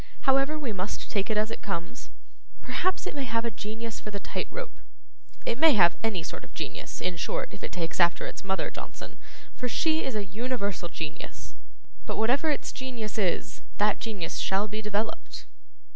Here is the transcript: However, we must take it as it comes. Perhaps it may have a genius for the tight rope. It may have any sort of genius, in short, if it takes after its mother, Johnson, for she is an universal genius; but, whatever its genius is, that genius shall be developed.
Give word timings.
However, 0.21 0.57
we 0.57 0.73
must 0.73 1.11
take 1.11 1.29
it 1.29 1.37
as 1.37 1.51
it 1.51 1.61
comes. 1.61 2.09
Perhaps 2.63 3.05
it 3.05 3.13
may 3.13 3.25
have 3.25 3.45
a 3.45 3.51
genius 3.51 3.99
for 3.99 4.09
the 4.09 4.19
tight 4.19 4.47
rope. 4.49 4.73
It 5.45 5.59
may 5.59 5.73
have 5.73 5.95
any 6.01 6.23
sort 6.23 6.43
of 6.43 6.55
genius, 6.55 7.01
in 7.01 7.17
short, 7.17 7.49
if 7.51 7.63
it 7.63 7.71
takes 7.71 7.99
after 7.99 8.25
its 8.25 8.43
mother, 8.43 8.71
Johnson, 8.71 9.17
for 9.55 9.69
she 9.69 10.03
is 10.03 10.15
an 10.15 10.31
universal 10.31 10.89
genius; 10.89 11.53
but, 12.07 12.17
whatever 12.17 12.49
its 12.49 12.71
genius 12.71 13.19
is, 13.19 13.61
that 13.77 13.99
genius 13.99 14.37
shall 14.37 14.67
be 14.67 14.81
developed. 14.81 15.45